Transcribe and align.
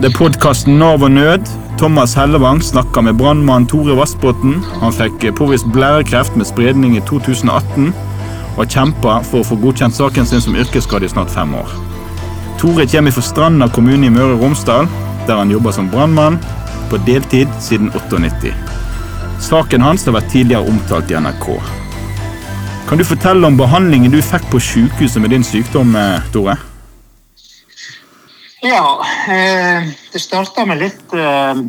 Det 0.00 0.08
er 0.08 0.14
podkasten 0.16 0.78
Nav 0.80 1.02
og 1.04 1.10
nød. 1.12 1.48
Thomas 1.76 2.14
Hellevang 2.16 2.62
snakker 2.64 3.02
med 3.04 3.18
brannmann 3.20 3.66
Tore 3.68 3.92
Vassbotn. 3.98 4.54
Han 4.80 4.94
fikk 4.96 5.26
påvist 5.36 5.66
blærekreft 5.74 6.38
med 6.40 6.48
spredning 6.48 6.94
i 6.96 7.02
2018 7.04 7.90
og 7.90 8.62
har 8.62 8.70
kjempa 8.72 9.18
for 9.28 9.42
å 9.42 9.48
få 9.50 9.58
godkjent 9.60 9.98
saken 9.98 10.24
sin 10.30 10.40
som 10.40 10.56
yrkesskade 10.56 11.04
i 11.04 11.12
snart 11.12 11.28
fem 11.34 11.52
år. 11.52 11.74
Tore 12.62 12.86
kommer 12.88 13.12
fra 13.12 13.26
Stranda 13.26 13.68
kommune 13.68 14.08
i 14.08 14.14
Møre 14.14 14.38
og 14.38 14.46
Romsdal, 14.46 14.88
der 15.28 15.36
han 15.36 15.52
jobber 15.52 15.76
som 15.76 15.92
brannmann 15.92 16.40
på 16.88 17.02
deltid 17.04 17.52
siden 17.60 17.92
98. 17.92 18.54
Saken 19.50 19.84
hans 19.84 20.08
har 20.08 20.16
vært 20.16 20.32
tidligere 20.32 20.64
omtalt 20.72 21.12
i 21.12 21.20
NRK. 21.20 21.52
Kan 22.88 22.96
du 22.96 23.04
fortelle 23.04 23.52
om 23.52 23.60
behandlingen 23.60 24.16
du 24.16 24.22
fikk 24.24 24.48
på 24.48 24.64
sykehuset 24.64 25.20
med 25.20 25.36
din 25.36 25.44
sykdom, 25.44 25.92
eh, 25.92 26.32
Tore? 26.32 26.56
Ja, 28.60 29.06
eh, 29.28 29.86
det 30.12 30.20
starta 30.20 30.66
med 30.68 30.82
litt 30.82 31.12
eh, 31.16 31.60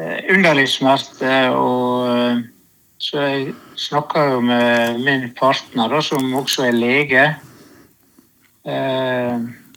eh, 0.00 0.20
underlig 0.32 0.64
smerte. 0.72 1.32
Og 1.52 2.40
så 2.96 3.20
jeg 3.20 3.50
jo 4.32 4.38
med 4.40 5.02
min 5.04 5.26
partner, 5.36 5.92
da, 5.92 6.00
som 6.00 6.32
også 6.40 6.70
er 6.70 6.78
lege. 6.78 7.26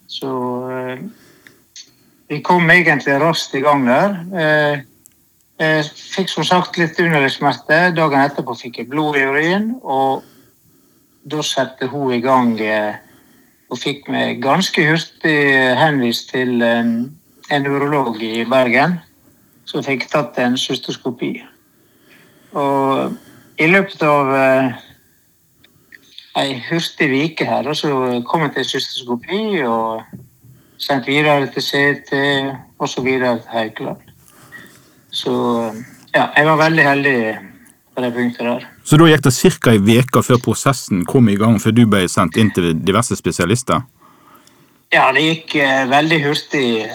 Så 0.09 0.29
vi 2.31 2.39
kom 2.41 2.71
egentlig 2.71 3.19
raskt 3.21 3.53
i 3.59 3.61
gang 3.61 3.83
der. 3.85 4.15
Jeg 5.59 5.83
fikk 5.91 6.31
som 6.31 6.47
sagt 6.47 6.79
litt 6.79 6.97
underlig. 7.03 7.35
Dagen 7.99 8.17
etterpå 8.23 8.55
fikk 8.57 8.79
jeg 8.81 8.89
blod 8.89 9.19
i 9.19 9.27
urin, 9.27 9.75
og 9.83 10.23
da 11.29 11.43
satte 11.45 11.91
hun 11.91 12.15
i 12.15 12.23
gang 12.23 12.55
og 13.69 13.77
fikk 13.77 14.09
meg 14.09 14.41
ganske 14.41 14.83
hurtig 14.87 15.37
henvist 15.77 16.31
til 16.33 16.61
en, 16.65 16.93
en 17.51 17.67
urolog 17.69 18.17
i 18.23 18.43
Bergen. 18.49 18.97
Så 19.69 19.83
fikk 19.85 20.07
tatt 20.09 20.39
en 20.41 20.57
cystoskopi. 20.57 21.35
Og 22.57 23.13
i 23.61 23.67
løpet 23.69 24.01
av 24.07 24.31
eh, 24.33 24.79
ei 26.41 26.57
hurtig 26.69 27.11
vike 27.11 27.45
her, 27.45 27.69
så 27.77 28.21
kom 28.25 28.47
jeg 28.47 28.55
til 28.57 28.69
cystoskopi 28.73 29.61
og 29.67 30.01
sendt 30.79 31.09
videre 31.09 31.49
til 31.53 31.65
CT 31.65 32.19
og 32.79 32.89
så 32.89 33.03
videre 33.05 33.37
til 33.43 33.53
Haukeland. 33.53 34.01
Så 35.11 35.33
ja, 36.15 36.29
jeg 36.37 36.45
var 36.45 36.63
veldig 36.63 36.83
heldig 36.83 37.17
på 37.95 38.01
det 38.01 38.13
punktet 38.13 38.45
der. 38.45 38.67
Så 38.89 38.97
da 38.97 39.05
gikk 39.05 39.21
det 39.21 39.35
ca. 39.61 39.71
ei 39.71 39.99
uke 40.01 40.21
før 40.25 40.39
prosessen 40.41 41.03
kom 41.05 41.27
i 41.29 41.35
gang, 41.37 41.59
før 41.61 41.75
du 41.77 41.83
ble 41.85 42.07
sendt 42.09 42.39
inn 42.41 42.49
til 42.49 42.71
diverse 42.73 43.13
spesialister? 43.13 43.83
Ja, 44.89 45.11
det 45.13 45.21
gikk 45.27 45.53
eh, 45.61 45.83
veldig 45.85 46.17
hurtig. 46.23 46.87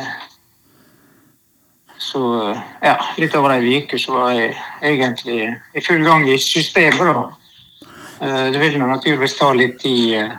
Så 2.03 2.22
ja, 2.83 2.97
litt 3.22 3.37
over 3.39 3.55
ei 3.55 3.77
uke 3.78 4.00
så 4.03 4.17
var 4.17 4.33
jeg 4.34 4.56
egentlig 4.83 5.39
i 5.55 5.84
full 5.87 6.03
gang 6.03 6.27
i 6.27 6.34
systemet. 6.42 7.15
da. 7.15 7.22
Eh, 8.27 8.50
Det 8.50 8.59
vil 8.65 8.81
nå 8.81 8.91
naturligvis 8.91 9.39
ta 9.39 9.53
litt 9.55 9.78
tid, 9.78 10.19
eh, 10.19 10.34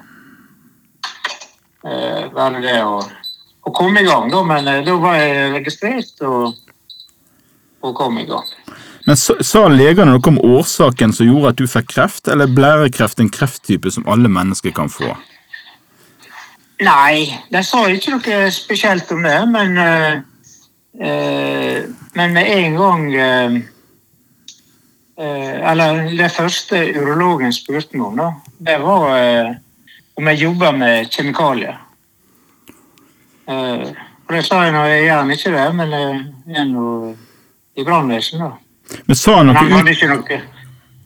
eh, 1.87 2.27
bare 2.35 2.59
det 2.67 2.81
å, 2.83 2.99
å 3.63 3.71
komme 3.71 4.03
i 4.03 4.11
gang, 4.11 4.27
da. 4.27 4.43
Men 4.43 4.67
eh, 4.67 4.83
da 4.83 4.99
var 4.99 5.15
jeg 5.23 5.55
registrert 5.55 6.27
og, 6.27 6.59
og 7.79 7.95
kom 7.95 8.19
i 8.19 8.27
gang. 8.27 8.43
Men 9.05 9.17
sa, 9.17 9.67
legene 9.69 10.09
noe 10.09 10.29
om 10.31 10.39
årsaken 10.41 11.13
som 11.13 11.27
gjorde 11.29 11.51
at 11.53 11.59
du 11.61 11.67
fikk 11.69 11.91
kreft, 11.93 12.27
eller 12.27 12.49
er 12.49 12.55
blærekreft 12.57 13.21
en 13.21 13.29
krefttype 13.29 13.91
som 13.93 14.07
alle 14.09 14.31
mennesker 14.31 14.73
kan 14.73 14.89
få? 14.89 15.11
Nei, 16.81 17.29
de 17.53 17.61
sa 17.63 17.85
ikke 17.87 18.15
noe 18.15 18.39
spesielt 18.51 19.11
om 19.13 19.21
det, 19.23 19.37
men 19.51 19.77
øh, 19.77 20.15
øh, 21.01 21.83
Men 22.15 22.33
med 22.33 22.45
en 22.47 22.75
gang 22.75 23.13
øh, 23.15 23.61
Eller 25.71 26.09
det 26.17 26.31
første 26.31 26.81
urologen 27.01 27.53
spurte 27.53 27.97
meg 27.97 28.07
om, 28.07 28.17
da, 28.17 28.31
det 28.59 28.81
var 28.81 29.55
om 30.17 30.27
jeg 30.27 30.41
jobba 30.41 30.71
med 30.71 31.07
kjemikalier. 31.11 31.77
Uh, 33.47 33.93
og 34.25 34.33
det 34.33 34.41
sa 34.45 34.63
jeg 34.63 34.73
nå, 34.73 34.83
jeg 34.89 35.37
ikke 35.37 35.51
det, 35.53 35.65
men 35.75 35.91
jeg 35.91 36.59
er 36.59 36.67
nå 36.67 37.15
i 37.77 37.83
brannvesenet, 37.83 38.41
da. 38.41 38.64
Men 39.05 39.17
sa 39.17 39.39
han 39.39 39.49
noe 39.49 39.63
ut, 39.65 40.03
noe 40.09 40.41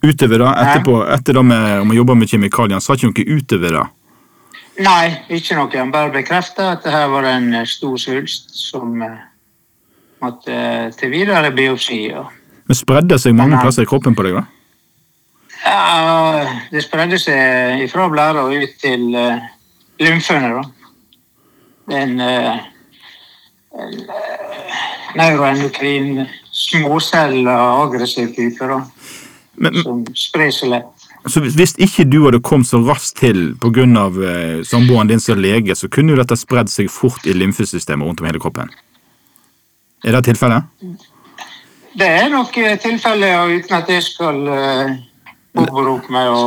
utover 0.01 0.41
det, 0.41 0.49
etterpå, 0.63 0.99
etter 1.11 1.39
det 1.39 1.45
med 1.45 1.81
om 1.83 1.93
å 1.93 1.97
jobbe 1.97 2.17
med 2.19 2.31
kjemikalier? 2.31 2.83
Sa 2.83 2.95
ikke 2.95 3.11
noe 3.11 3.39
utover 3.39 3.77
det? 3.77 3.87
Nei, 4.79 5.07
ikke 5.35 5.57
noe. 5.57 5.71
Han 5.75 5.91
bare 5.91 6.13
bekrefta 6.13 6.73
at 6.75 6.85
det 6.85 6.93
her 6.93 7.09
var 7.11 7.27
en 7.27 7.51
eh, 7.61 7.67
stor 7.67 7.97
svulst 7.99 8.53
som 8.55 9.01
eh, 9.03 9.17
måtte 10.23 10.55
eh, 10.55 10.85
til 10.95 11.11
videre 11.11 11.51
biopsi. 11.55 12.05
Men 12.69 12.77
spredde 12.77 13.19
seg 13.19 13.35
mange 13.35 13.57
han, 13.57 13.65
plasser 13.65 13.83
i 13.83 13.89
kroppen 13.89 14.15
på 14.15 14.27
deg? 14.27 14.39
da? 14.39 14.45
ja, 15.65 16.45
det 16.71 16.83
spredde 16.85 17.19
seg 17.19 17.83
ifra 17.85 18.07
blæra 18.11 18.45
og 18.47 18.55
ut 18.55 18.75
til 18.81 19.09
uh, 19.15 19.41
lymfene. 19.99 20.51
da. 20.55 20.63
En, 21.99 22.15
uh, 22.21 22.59
en 23.83 23.95
uh, 24.07 24.77
neuroendokrin 25.19 26.23
småcella 26.59 27.55
aggressiv 27.85 28.33
type 28.35 28.67
da, 28.67 28.81
Men, 29.59 29.81
som 29.83 30.01
sprer 30.15 30.51
seg 30.51 30.73
lett. 30.73 31.05
så 31.27 31.41
hvis- 31.43 31.77
ikke 31.77 32.05
du 32.09 32.23
hadde 32.25 32.41
kommet 32.41 32.67
så 32.67 32.79
raskt 32.83 33.17
til 33.19 33.55
pga. 33.55 33.85
Uh, 34.09 34.63
samboeren 34.63 35.07
din 35.07 35.19
som 35.19 35.39
lege, 35.39 35.75
så 35.75 35.89
kunne 35.89 36.11
jo 36.11 36.19
dette 36.19 36.35
spredd 36.35 36.69
seg 36.69 36.89
fort 36.89 37.25
i 37.25 37.33
lymfesystemet 37.33 38.07
rundt 38.07 38.21
om 38.21 38.27
hele 38.27 38.39
kroppen? 38.39 38.69
Er 40.03 40.11
det 40.11 40.23
tilfellet? 40.25 40.63
Det 41.99 42.07
er 42.07 42.29
nok 42.29 42.57
eh, 42.57 42.77
tilfellet, 42.79 43.35
og 43.35 43.49
uten 43.49 43.75
at 43.75 43.89
jeg 43.89 44.03
skal 44.03 44.47
uh, 44.47 44.95
påberope 45.57 46.11
meg 46.13 46.27
å 46.31 46.43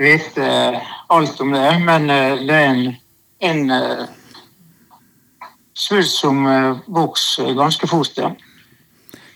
vite 0.00 0.44
uh, 0.44 0.80
alt 1.08 1.40
om 1.40 1.52
det. 1.52 1.80
Men 1.84 2.10
uh, 2.10 2.40
det 2.44 2.56
er 2.56 2.68
en, 2.68 2.96
en 3.40 3.70
uh, 3.70 4.06
svulst 5.74 6.20
som 6.20 6.44
vokser 6.88 7.54
ganske 7.56 7.88
fort. 7.88 8.12
Ja. 8.18 8.34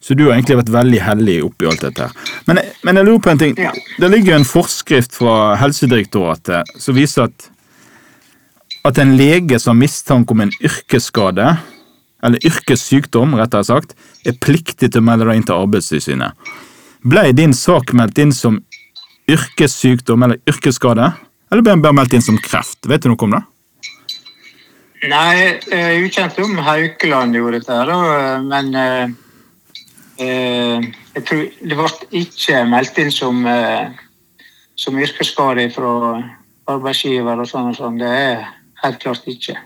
Så 0.04 0.12
du 0.12 0.26
har 0.26 0.34
egentlig 0.34 0.58
vært 0.58 0.72
veldig 0.74 0.98
heldig 1.00 1.34
oppi 1.46 1.68
alt 1.70 1.80
dette. 1.80 2.10
Men, 2.44 2.58
men 2.84 3.00
jeg 3.00 3.08
lurer 3.08 3.22
på 3.24 3.30
en 3.32 3.40
ting. 3.40 3.54
Ja. 3.56 3.70
Det 3.72 4.10
ligger 4.12 4.34
jo 4.34 4.40
en 4.42 4.48
forskrift 4.48 5.16
fra 5.16 5.36
Helsedirektoratet 5.56 6.74
som 6.76 6.98
viser 6.98 7.30
at, 7.30 7.46
at 8.84 9.00
en 9.00 9.14
lege 9.16 9.56
som 9.62 9.72
har 9.72 9.80
mistanke 9.80 10.36
om 10.36 10.44
en 10.44 10.52
yrkesskade, 10.60 11.54
eller 12.24 12.44
yrkessykdom, 12.44 13.32
rettere 13.40 13.64
sagt, 13.64 13.96
er 14.28 14.36
pliktig 14.44 14.90
til 14.90 15.00
å 15.00 15.06
melde 15.08 15.30
det 15.30 15.38
inn 15.38 15.48
til 15.48 15.64
Arbeidstilsynet. 15.64 16.52
Ble 17.08 17.24
din 17.36 17.56
sak 17.56 17.96
meldt 17.96 18.20
inn 18.20 18.36
som 18.36 18.60
yrkessykdom 19.28 20.28
eller 20.28 20.40
yrkesskade, 20.48 21.10
eller 21.48 21.64
ble 21.64 21.78
den 21.78 21.84
bare 21.84 21.96
meldt 21.96 22.16
inn 22.16 22.28
som 22.28 22.40
kreft? 22.44 22.84
Vet 22.88 23.04
du 23.04 23.12
noe 23.12 23.24
om 23.24 23.38
det? 23.38 23.44
Nei, 25.08 25.34
jeg 25.68 25.80
er 25.80 26.00
ukjent 26.04 26.38
om 26.44 26.56
Haukeland 26.64 27.36
gjorde 27.36 27.60
dette, 27.60 28.00
men 28.48 28.72
eh, 28.80 29.20
jeg 30.18 31.24
tror 31.26 31.44
det 31.60 31.76
ble 31.78 31.90
ikke 32.22 32.64
meldt 32.70 32.98
inn 33.02 33.12
som, 33.14 33.44
eh, 33.46 33.90
som 34.78 34.98
yrkesskade 34.98 35.68
fra 35.74 35.92
arbeidsgiver 36.70 37.40
og 37.40 37.48
sånn 37.50 37.70
og 37.72 37.78
sånn. 37.78 37.98
Det 37.98 38.10
er 38.10 38.44
helt 38.84 39.00
klart 39.02 39.26
ikke. 39.30 39.56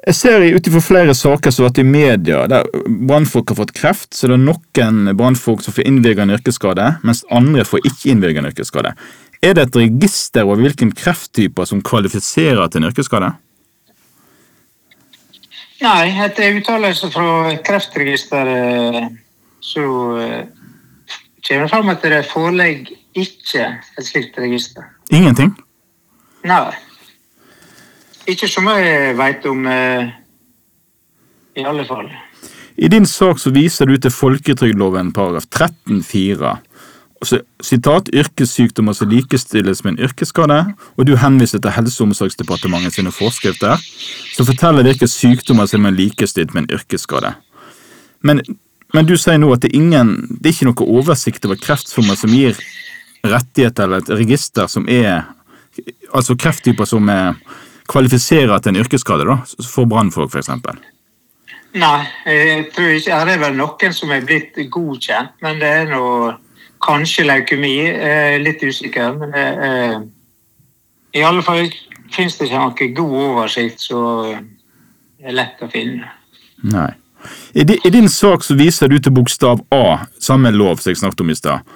Jeg 0.00 0.16
ser 0.16 0.40
ut 0.40 0.66
ifra 0.66 0.80
flere 0.80 1.14
saker 1.14 1.52
som 1.52 1.64
har 1.64 1.70
vært 1.70 1.82
i 1.82 1.84
media, 1.84 2.46
der 2.48 2.64
brannfolk 2.86 3.50
har 3.52 3.58
fått 3.58 3.74
kreft, 3.76 4.14
så 4.16 4.30
det 4.30 4.38
er 4.38 4.46
noen 4.46 5.10
brannfolk 5.18 5.60
som 5.60 5.74
får 5.76 5.84
innvilget 5.90 6.32
yrkesskade, 6.38 6.86
mens 7.04 7.20
andre 7.30 7.66
får 7.68 7.84
ikke 7.84 8.14
innvilget 8.14 8.48
yrkesskade. 8.54 8.94
Er 9.44 9.54
det 9.56 9.66
et 9.66 9.76
register 9.76 10.48
over 10.48 10.62
hvilken 10.64 10.94
krefttyper 10.96 11.68
som 11.68 11.82
kvalifiserer 11.84 12.64
til 12.68 12.80
en 12.80 12.88
yrkesskade? 12.88 13.30
Nei, 15.80 16.10
etter 16.20 16.58
uttalelse 16.58 17.08
fra 17.12 17.54
Kreftregisteret 17.64 19.14
så 19.64 19.84
eh, 20.20 20.42
kommer 21.46 21.62
det 21.64 21.70
fram 21.72 21.92
at 21.92 22.04
det 22.04 22.20
foreligger 22.28 22.98
ikke 23.16 23.66
et 23.98 24.06
slikt 24.06 24.38
register. 24.38 24.84
Ingenting? 25.10 25.54
Nei. 26.44 26.74
Ikke 28.28 28.48
som 28.48 28.68
jeg 28.70 29.16
veit 29.18 29.46
om, 29.48 29.64
eh, 29.66 30.12
i 31.56 31.64
alle 31.64 31.86
fall. 31.88 32.10
I 32.76 32.88
din 32.88 33.06
sak 33.06 33.40
så 33.40 33.50
viser 33.52 33.88
du 33.88 33.96
til 33.96 34.12
folketrygdloven 34.12 35.12
paragraf 35.16 35.48
13-4. 35.48 36.54
Sitat 37.20 38.08
yrkessykdommer 38.16 38.96
som 38.96 39.10
likestilles 39.10 39.82
med 39.84 39.92
en 39.92 40.06
yrkesskade, 40.06 40.58
og 40.96 41.06
du 41.06 41.16
henviser 41.20 41.60
til 41.60 41.74
Helse- 41.74 42.00
og 42.00 42.08
omsorgsdepartementet 42.08 42.96
sine 42.96 43.12
forskrifter 43.12 43.76
som 44.32 44.48
forteller 44.48 44.86
hvilke 44.86 45.08
sykdommer 45.10 45.68
som 45.68 45.84
er 45.84 45.96
likestilt 45.96 46.54
med 46.54 46.64
en 46.64 46.78
yrkesskade. 46.78 47.34
Men, 48.24 48.40
men 48.94 49.08
du 49.08 49.18
sier 49.20 49.36
nå 49.40 49.52
at 49.52 49.64
det 49.64 49.74
er, 49.74 49.76
ingen, 49.82 50.14
det 50.40 50.48
er 50.48 50.56
ikke 50.56 50.70
noe 50.70 50.88
oversikt 51.00 51.44
over 51.44 51.60
kreftformer 51.60 52.16
som 52.16 52.32
gir 52.32 52.56
rettigheter 53.20 53.84
eller 53.84 54.00
et 54.00 54.16
register 54.22 54.70
som 54.70 54.88
er 54.88 55.28
Altså 56.12 56.34
krefttyper 56.34 56.84
som 56.84 57.06
er, 57.08 57.36
kvalifiserer 57.88 58.58
til 58.58 58.74
en 58.74 58.80
yrkesskade 58.82 59.24
da, 59.24 59.36
for 59.70 59.88
brannfolk 59.88 60.34
f.eks.? 60.34 60.50
Nei, 61.78 61.98
jeg 62.26 62.64
tror 62.74 62.94
ikke. 62.96 63.14
Her 63.14 63.30
er 63.30 63.42
vel 63.44 63.56
noen 63.58 63.94
som 63.94 64.10
er 64.10 64.24
blitt 64.26 64.58
godkjent, 64.74 65.36
men 65.44 65.60
det 65.62 65.70
er 65.70 65.92
nå 65.92 66.02
kanskje 66.84 67.26
leukemi. 67.28 67.74
Er 67.90 68.38
litt 68.42 68.62
usikker. 68.62 69.12
Men 69.20 69.34
det 69.34 69.44
er, 69.68 70.00
i 71.16 71.26
alle 71.26 71.44
fall 71.46 71.68
finnes 72.14 72.38
det 72.38 72.48
ikke 72.48 72.64
noen 72.64 72.96
god 72.96 73.20
oversikt 73.26 73.84
som 73.84 74.32
er 75.20 75.36
lett 75.36 75.62
å 75.62 75.70
finne. 75.70 76.10
Nei. 76.66 76.90
I, 77.52 77.64
din 77.64 78.08
sak 78.08 78.44
så 78.44 78.54
viser 78.56 78.88
du 78.88 78.96
til 78.98 79.12
bokstav 79.12 79.60
A, 79.74 80.06
samme 80.22 80.52
lov 80.54 80.80
som 80.80 80.92
jeg 80.92 81.00
snakket 81.02 81.24
om 81.24 81.32
i 81.32 81.36
stad. 81.36 81.72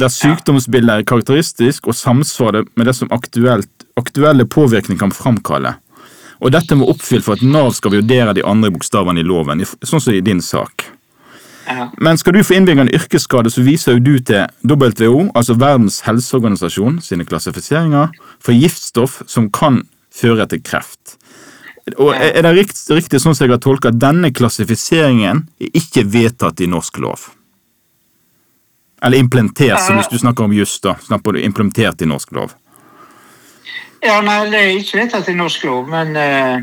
Der 0.00 0.12
sykdomsbildet 0.12 0.92
er 1.02 1.08
karakteristisk 1.08 1.88
og 1.88 1.96
samsvarer 1.96 2.66
med 2.76 2.88
det 2.88 2.94
som 2.96 3.12
aktuelt, 3.12 3.70
aktuelle 3.96 4.46
påvirkning 4.48 5.00
kan 5.00 5.12
framkalle. 5.12 5.74
Og 6.44 6.52
dette 6.52 6.76
må 6.76 6.88
oppfylle 6.92 7.24
for 7.24 7.36
at 7.36 7.44
Nav 7.44 7.72
skal 7.76 7.94
vurdere 7.96 8.34
de 8.36 8.44
andre 8.44 8.72
bokstavene 8.72 9.22
i 9.22 9.26
loven, 9.26 9.64
sånn 9.64 10.02
som 10.02 10.12
i 10.12 10.24
din 10.24 10.42
sak. 10.44 10.84
Ja. 11.66 11.90
Men 11.98 12.18
skal 12.18 12.36
du 12.36 12.44
få 12.44 12.54
innvilget 12.54 12.86
en 12.86 12.94
yrkesskade, 12.94 13.50
så 13.50 13.62
viser 13.66 13.98
du 13.98 14.18
til 14.18 14.46
WHO, 14.62 15.30
altså 15.34 15.56
Verdens 15.58 16.00
helseorganisasjon, 16.06 17.00
sine 17.02 17.26
klassifiseringer 17.26 18.12
for 18.40 18.54
giftstoff 18.54 19.22
som 19.26 19.50
kan 19.50 19.82
føre 20.14 20.46
til 20.46 20.62
kreft. 20.62 21.16
Og 21.98 22.14
Er 22.14 22.42
det 22.42 22.54
riktig, 22.56 22.96
riktig 22.96 23.20
sånn 23.22 23.34
som 23.34 23.46
jeg 23.46 23.54
har 23.54 23.62
tolket, 23.62 23.94
at 23.94 24.00
denne 24.02 24.32
klassifiseringen 24.34 25.44
er 25.62 25.74
ikke 25.78 26.02
vedtatt 26.10 26.60
i 26.60 26.70
norsk 26.70 26.98
lov? 26.98 27.28
Eller 29.02 29.22
implementert, 29.22 29.78
som 29.84 29.98
hvis 29.98 30.10
du 30.10 30.18
snakker 30.18 30.48
om 30.48 30.54
juss, 30.56 30.80
da. 30.82 30.96
Snakker 31.06 31.36
du 31.36 31.44
implementert 31.44 32.02
i 32.02 32.08
norsk 32.10 32.32
lov? 32.34 32.56
Ja, 34.02 34.20
nei, 34.20 34.50
Det 34.50 34.58
er 34.58 34.78
ikke 34.80 34.98
vedtatt 35.04 35.28
i 35.28 35.36
norsk 35.36 35.64
lov, 35.64 35.86
men 35.90 36.16
uh, 36.16 36.58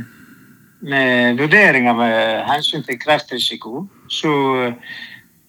med 0.83 1.39
vurderinger 1.39 1.95
med 1.95 2.43
hensyn 2.49 2.83
til 2.83 2.99
kreftrisiko, 2.99 3.85
så 4.13 4.33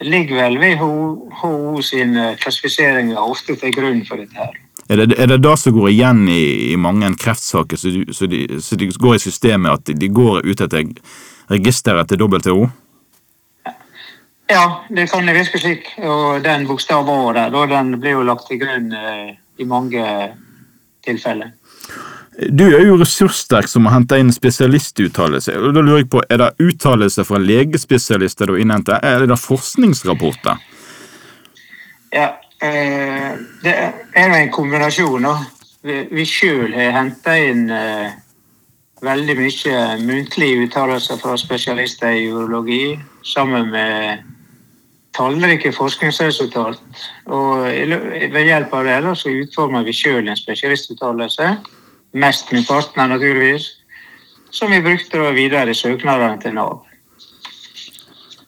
ligger 0.05 0.41
vel 0.43 0.59
WHO 0.59 1.83
sine 1.85 2.35
klassifiseringer 2.41 3.21
ofte 3.21 3.57
til 3.61 3.75
grunn 3.75 4.05
for 4.09 4.21
dette. 4.21 4.37
her. 4.37 4.61
Er 4.89 5.01
det, 5.01 5.17
er 5.17 5.31
det 5.31 5.41
det 5.41 5.55
som 5.59 5.73
går 5.73 5.89
igjen 5.95 6.27
i, 6.29 6.73
i 6.73 6.77
mange 6.77 7.09
kreftsaker, 7.17 7.79
så, 7.81 7.89
du, 7.89 8.13
så, 8.13 8.29
de, 8.29 8.45
så 8.61 8.77
de 8.77 8.91
går 8.93 9.15
i 9.17 9.23
systemet 9.23 9.73
at 9.73 9.87
de, 9.89 9.97
de 9.97 10.11
går 10.13 10.43
ut 10.45 10.61
etter 10.61 10.91
registeret 11.49 12.11
til 12.11 12.21
WHO? 12.21 12.67
Ja, 14.53 14.85
det 14.93 15.09
kan 15.09 15.25
jeg 15.25 15.39
virke 15.39 15.61
slik. 15.61 15.89
Og 16.05 16.45
den 16.45 16.67
bokstaven 16.69 17.33
der, 17.37 17.55
den 17.71 17.95
blir 18.01 18.19
jo 18.19 18.27
lagt 18.29 18.45
til 18.51 18.61
grunn 18.61 18.93
eh, 18.93 19.37
i 19.57 19.65
mange 19.65 20.05
tilfeller. 21.05 21.55
Du 22.35 22.65
er 22.67 22.83
jo 22.83 22.97
ressurssterk 22.99 23.69
som 23.71 23.87
har 23.87 24.01
henta 24.01 24.19
inn 24.19 24.33
spesialistuttalelse. 24.35 25.55
Da 25.55 25.83
lurer 25.83 26.03
jeg 26.03 26.11
på, 26.11 26.23
Er 26.31 26.41
det 26.43 26.55
uttalelser 26.59 27.27
fra 27.29 27.39
legespesialister 27.39 28.51
du 28.51 28.57
innhenter, 28.59 28.99
eller 29.03 29.29
er 29.29 29.31
det 29.31 29.39
forskningsrapporter? 29.39 30.59
Ja, 32.15 32.35
eh, 32.63 33.39
det 33.63 33.75
er 34.17 34.35
en 34.35 34.51
kombinasjon. 34.51 35.27
Vi, 35.83 36.01
vi 36.11 36.27
sjøl 36.27 36.75
har 36.75 36.97
henta 36.99 37.37
inn 37.39 37.69
eh, 37.71 38.11
veldig 39.05 39.37
mye 39.39 39.81
muntlige 40.03 40.67
uttalelser 40.67 41.21
fra 41.23 41.37
spesialister 41.39 42.19
i 42.19 42.29
urologi, 42.33 42.99
sammen 43.23 43.71
med 43.71 44.25
tallrike 45.15 45.71
forskningsresultat. 45.73 46.83
Og 47.31 47.65
ved 48.35 48.43
hjelp 48.49 48.75
av 48.75 48.85
det 48.89 49.17
så 49.21 49.31
utformer 49.31 49.87
vi 49.87 49.95
sjøl 49.95 50.29
en 50.29 50.39
spesialistuttalelse, 50.39 51.51
mest 52.15 52.53
med 52.53 52.67
partner 52.69 53.09
naturligvis, 53.11 53.69
som 54.51 54.71
vi 54.71 54.83
brukte 54.83 55.33
videre 55.35 55.71
i 55.71 55.75
søknadene 55.75 56.41
til 56.43 56.55
Nav. 56.55 56.85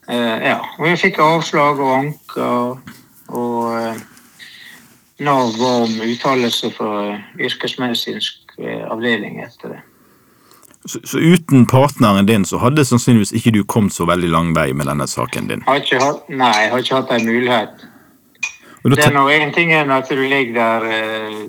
Eh, 0.09 0.37
ja, 0.47 0.61
og 0.79 0.85
vi 0.87 0.95
fikk 1.01 1.19
avslag 1.19 1.81
og 1.83 1.97
anker, 1.97 2.79
og 3.35 3.65
eh, 3.81 4.05
Nav 5.27 5.57
ba 5.59 5.73
om 5.83 5.99
uttalelse 6.05 6.71
fra 6.77 7.17
yrkesmedisinsk 7.41 8.59
eh, 8.61 8.87
avdeling 8.87 9.41
etter 9.43 9.75
det. 9.75 9.83
Så, 10.87 11.01
så 11.03 11.19
uten 11.19 11.67
partneren 11.67 12.29
din 12.29 12.45
så 12.47 12.61
hadde 12.63 12.85
sannsynligvis 12.87 13.33
ikke 13.35 13.51
du 13.57 13.65
kommet 13.65 13.97
så 13.97 14.07
veldig 14.07 14.31
lang 14.31 14.55
vei 14.55 14.71
med 14.73 14.87
denne 14.87 15.09
saken 15.11 15.49
din. 15.51 15.65
Har 15.67 15.83
hatt, 15.83 16.29
nei, 16.31 16.53
jeg 16.63 16.71
har 16.71 16.85
ikke 16.85 17.01
hatt 17.01 17.15
en 17.17 17.27
mulighet. 17.27 17.87
Det 18.87 19.03
er 19.03 19.11
nå 19.11 19.25
en 19.35 19.55
ting 19.55 19.73
at 19.75 20.07
du 20.07 20.23
ligger 20.23 20.55
der 20.55 20.85
eh, 20.93 21.41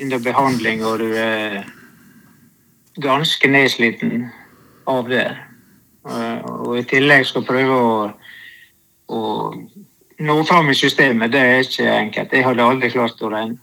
under 0.00 0.18
behandling 0.18 0.84
og 0.84 0.98
du 0.98 1.10
er 1.14 1.64
ganske 3.02 3.50
nedsliten 3.50 4.28
av 4.90 5.08
det. 5.08 5.28
Eh, 6.08 6.44
og 6.44 6.76
i 6.78 6.84
tillegg 6.88 7.26
skal 7.28 7.46
prøve 7.46 7.78
å, 7.78 7.94
å 9.08 9.20
nå 10.24 10.36
fram 10.48 10.70
i 10.70 10.76
systemet. 10.78 11.32
Det 11.32 11.40
er 11.40 11.64
ikke 11.64 11.88
enkelt. 11.94 12.36
Jeg 12.36 12.46
hadde 12.46 12.68
aldri 12.68 12.92
klart 12.92 13.22
å 13.22 13.32
regne. 13.32 13.58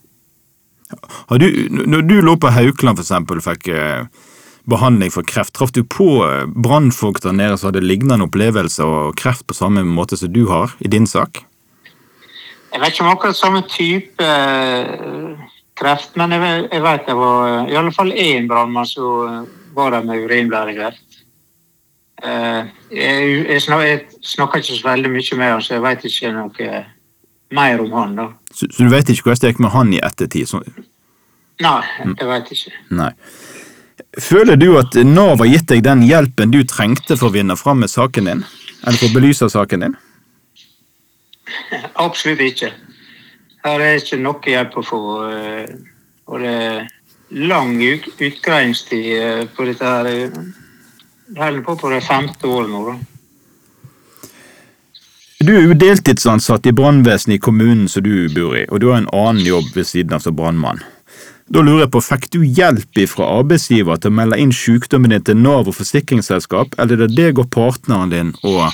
har 1.30 1.38
du, 1.40 1.48
når 1.70 2.02
du 2.02 2.18
lå 2.22 2.36
på 2.36 2.52
Haukeland 2.52 3.00
og 3.00 3.44
fikk 3.46 3.68
eh, 3.72 4.04
behandling 4.68 5.12
for 5.12 5.24
kreft, 5.24 5.54
traff 5.56 5.72
du 5.72 5.84
på 5.84 6.26
eh, 6.26 6.44
brannfolk 6.46 7.22
der 7.24 7.32
nede 7.32 7.58
som 7.58 7.72
hadde 7.72 7.86
lignende 7.86 8.28
opplevelser 8.28 8.84
og 8.86 9.16
kreft 9.16 9.48
på 9.48 9.56
samme 9.56 9.84
måte 9.84 10.18
som 10.18 10.34
du 10.34 10.48
har 10.50 10.76
i 10.80 10.92
din 10.92 11.08
sak? 11.08 11.46
Jeg 12.72 12.80
vet 12.80 12.94
ikke 12.94 13.04
om 13.04 13.12
akkurat 13.12 13.36
samme 13.36 13.64
type 13.68 14.28
kreft, 15.80 16.16
men 16.20 16.32
jeg, 16.36 16.68
jeg 16.72 16.84
vet 16.84 17.06
det 17.08 17.16
var 17.18 17.70
i 17.70 17.76
alle 17.80 17.92
fall 17.96 18.12
én 18.12 18.48
brannmann 18.50 18.86
som 18.90 19.28
eh, 19.28 19.48
var 19.76 19.92
der 19.96 20.04
med 20.06 20.26
urinblærekreft. 20.26 21.22
Eh, 22.24 22.66
Jeg, 22.92 23.46
jeg, 23.50 23.62
jeg 23.66 24.02
snakker 24.22 24.60
ikke 24.62 24.76
så 24.78 24.88
veldig 24.90 25.10
mye 25.14 25.38
med 25.40 25.52
han, 25.56 25.62
så 25.64 25.74
jeg 25.78 25.84
vet 25.86 26.04
ikke 26.06 26.32
noe 26.36 26.72
mer 27.52 27.82
om 27.82 27.92
han. 27.98 28.16
da. 28.20 28.28
Så, 28.54 28.68
så 28.72 28.84
du 28.84 28.90
vet 28.92 29.10
ikke 29.10 29.30
hvordan 29.30 29.42
det 29.42 29.54
gikk 29.54 29.60
med 29.64 29.72
han 29.74 29.94
i 29.96 30.02
ettertid? 30.04 30.48
Så, 30.52 30.62
Nei, 31.62 31.82
jeg 32.18 32.28
vet 32.28 32.52
ikke. 32.56 32.72
nei. 32.90 33.12
Føler 34.20 34.58
du 34.58 34.72
at 34.80 34.96
Nav 35.06 35.38
har 35.40 35.46
gitt 35.48 35.68
deg 35.70 35.84
den 35.86 36.02
hjelpen 36.04 36.52
du 36.52 36.64
trengte 36.68 37.16
for 37.20 37.30
å 37.30 37.36
vinne 37.36 37.56
fram 37.60 37.80
med 37.84 37.90
saken 37.92 38.26
din? 38.28 38.42
Eller 38.82 38.98
for 38.98 39.08
å 39.12 39.14
belyse 39.14 39.48
saken 39.54 39.84
din? 39.86 39.94
Absolutt 42.02 42.42
ikke. 42.44 42.72
Her 43.62 43.84
er 43.86 44.00
ikke 44.00 44.18
noe 44.22 44.42
hjelp 44.42 44.78
å 44.78 44.84
få. 44.86 45.02
eh, 45.30 45.66
Og 46.32 46.40
det 46.40 46.52
er 46.52 46.88
lang 47.32 47.74
utgreiingstid 47.82 49.08
eh, 49.18 49.46
på 49.56 49.66
dette 49.68 49.86
her. 49.86 50.32
Det 51.32 51.40
holder 51.42 51.64
på 51.66 51.76
på 51.76 51.90
det 51.92 52.04
femte 52.04 52.48
året 52.48 52.70
nå. 52.70 52.86
da. 52.92 52.96
Du 55.42 55.56
er 55.58 55.64
jo 55.66 55.74
deltidsansatt 55.74 56.68
i 56.70 56.74
brannvesenet 56.78 57.36
i 57.36 57.42
kommunen 57.42 57.88
som 57.90 58.04
du 58.06 58.30
bor 58.30 58.56
i, 58.56 58.66
og 58.70 58.80
du 58.80 58.92
har 58.92 59.02
en 59.02 59.10
annen 59.14 59.42
jobb 59.46 59.72
ved 59.76 59.88
siden 59.90 60.14
av 60.14 60.22
som 60.22 60.36
brannmann. 60.38 60.84
Da 61.52 61.64
lurer 61.66 61.84
jeg 61.84 61.92
på, 61.92 62.02
Fikk 62.06 62.28
du 62.32 62.44
hjelp 62.46 63.00
fra 63.10 63.26
arbeidsgiver 63.40 63.98
til 64.00 64.12
å 64.12 64.18
melde 64.22 64.38
inn 64.40 64.54
sykdommen 64.56 65.12
din 65.12 65.24
til 65.26 65.40
Nav 65.42 65.68
og 65.68 65.76
forsikringsselskap, 65.76 66.78
eller 66.80 66.94
er 67.02 67.08
det 67.08 67.18
deg 67.18 67.42
og 67.42 67.50
partneren 67.52 68.14
din 68.14 68.36
og 68.44 68.70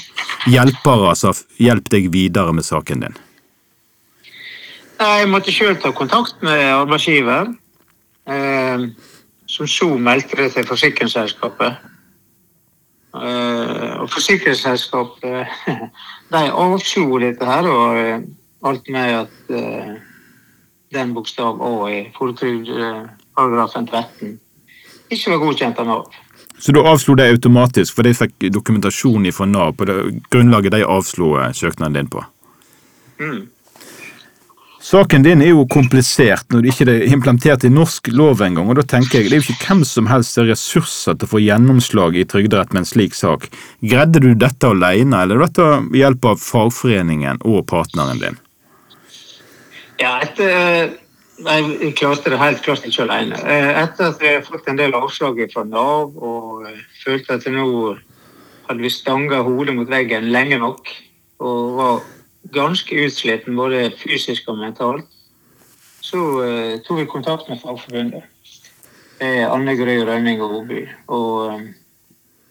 hjelpere 0.51 1.15
som 1.15 1.32
har 1.34 1.41
hjulpet 1.58 1.96
deg 1.96 2.12
videre 2.13 2.53
med 2.53 2.67
saken 2.67 3.06
din? 3.08 3.17
Jeg 4.98 5.30
måtte 5.30 5.54
sjøl 5.54 5.75
ta 5.77 5.92
kontakt 5.94 6.42
med 6.42 6.63
arbeidsgiver, 6.74 7.51
eh, 8.30 8.88
som 9.46 9.70
så 9.70 9.92
meldte 9.98 10.39
det 10.39 10.51
til 10.56 10.66
forsikringsselskapet. 10.68 11.77
Eh, 13.18 13.94
og 14.01 14.10
forsikringsselskapet 14.10 15.46
de 16.34 16.44
avslo 16.50 17.22
dette 17.22 17.46
her, 17.46 17.70
og 17.70 18.01
eh, 18.01 18.25
alt 18.66 18.89
med 18.89 19.13
at 19.22 19.54
eh, 19.54 19.94
den 20.94 21.13
bokstav 21.13 21.62
A 21.62 21.89
i 21.92 22.00
folketrygdparagrafen 22.18 23.88
13 23.88 24.39
ikke 25.12 25.32
var 25.32 25.44
godkjent 25.44 25.80
av 25.80 25.88
Nav. 25.88 26.08
Så 26.60 26.74
da 26.74 26.82
avslo 26.89 27.13
de 27.16 27.27
automatisk, 27.30 27.94
for 27.96 28.08
de 28.08 28.16
fikk 28.18 28.48
dokumentasjon 28.54 29.30
fra 29.32 29.46
Nav 29.46 29.75
på 29.77 29.86
det 29.88 29.98
grunnlaget 30.34 30.74
de 30.74 30.82
avslo 30.86 31.36
eh, 31.38 31.54
søknaden 31.54 32.00
din 32.00 32.10
på? 32.12 32.24
Mm. 33.22 33.46
Saken 34.88 35.24
din 35.24 35.41
er 35.44 35.50
jo 35.51 35.65
komplisert 35.67 36.46
når 36.53 36.62
det 36.63 36.70
ikke 36.72 36.86
er 36.88 37.01
implementert 37.12 37.65
i 37.67 37.72
norsk 37.74 38.08
lov 38.15 38.39
engang, 38.46 38.70
og 38.72 38.77
da 38.79 38.86
tenker 38.88 39.20
jeg 39.20 39.27
det 39.27 39.36
er 39.36 39.41
jo 39.41 39.51
ikke 39.51 39.65
hvem 39.65 39.82
som 39.84 40.08
helst 40.08 40.38
det 40.38 40.46
har 40.46 40.53
ressurser 40.53 41.17
til 41.17 41.27
å 41.27 41.32
få 41.34 41.41
gjennomslag 41.44 42.15
i 42.15 42.24
Trygderett 42.24 42.72
med 42.72 42.86
en 42.86 42.88
slik 42.88 43.17
sak. 43.17 43.50
Greide 43.84 44.22
du 44.24 44.29
dette 44.39 44.70
alene, 44.72 45.25
eller 45.25 45.41
er 45.41 45.50
dette 45.50 45.65
ved 45.89 46.00
hjelp 46.00 46.29
av 46.32 46.39
fagforeningen 46.39 47.44
og 47.44 47.65
partneren 47.67 48.24
din? 48.24 48.39
Ja, 50.00 50.22
etter 50.24 50.96
Nei, 51.38 51.60
jeg 51.84 51.94
klarte 52.00 52.32
det 52.34 52.39
helt 52.41 52.63
klart 52.65 52.86
ikke 52.88 53.03
alene. 53.03 53.38
Eh, 53.46 53.67
Etter 53.84 54.08
at 54.08 54.24
har 54.25 54.39
fått 54.41 54.72
en 54.72 54.79
del 54.79 54.96
avslag 54.98 55.38
fra 55.51 55.62
Nav 55.67 56.15
og 56.15 56.63
eh, 56.65 56.79
følte 57.03 57.36
at 57.38 57.46
nå 57.53 57.67
hadde 58.65 58.82
vi 58.82 58.89
stanga 58.89 59.44
hodet 59.46 59.75
mot 59.77 59.91
veggen 59.91 60.32
lenge 60.34 60.58
nok 60.63 60.89
og 61.46 61.75
var 61.77 62.00
ganske 62.54 62.96
utsliten 63.06 63.56
både 63.56 63.92
fysisk 63.98 64.50
og 64.51 64.60
mentalt, 64.62 65.06
så 66.01 66.22
eh, 66.44 66.80
tok 66.86 67.01
vi 67.01 67.06
kontakt 67.06 67.50
med 67.50 67.60
Fagforbundet. 67.62 68.24
er 69.20 69.50
Anne 69.50 69.75
Gry 69.75 69.98
Rønning 70.06 70.42
og 70.42 70.56
Oby. 70.62 70.86
Og 71.08 71.54
eh, 71.54 71.66